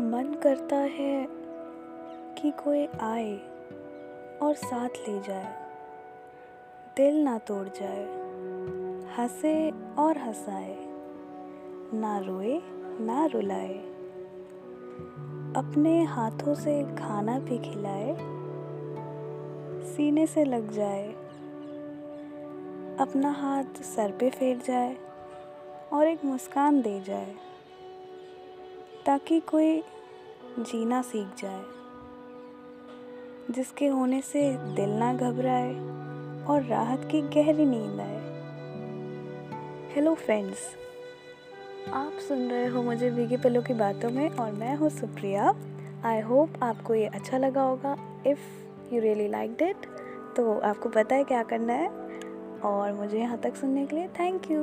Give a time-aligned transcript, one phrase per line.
[0.00, 1.26] मन करता है
[2.38, 3.38] कि कोई आए
[4.42, 5.54] और साथ ले जाए।
[6.96, 8.04] दिल ना तोड़ जाए,
[9.16, 10.76] हंसे और हंसाए,
[11.94, 12.60] ना रोए,
[13.00, 13.74] ना रुलाए।
[15.56, 18.16] अपने हाथों से खाना भी खिलाए,
[19.84, 21.08] सीने से लग जाए।
[23.00, 24.96] अपना हाथ सर पे फेर जाए
[25.92, 27.34] और एक मुस्कान दे जाए।
[29.08, 29.80] ताकि कोई
[30.60, 31.62] जीना सीख जाए,
[33.50, 34.42] जिसके होने से
[34.76, 35.72] दिल ना घबराए
[36.44, 38.18] और राहत की गहरी नींद आए।
[39.94, 40.66] हेलो फ्रेंड्स
[41.92, 45.54] आप सुन रहे हो मुझे भीगे पलों की बातों में और मैं हूँ सुप्रिया।
[46.04, 49.86] आई होप आपको ये अच्छा लगा होगा। If you really like it
[50.36, 51.88] तो आपको पता है क्या करना है।
[52.64, 54.60] और मुझे यहाँ तक सुनने के लिए थैंक यू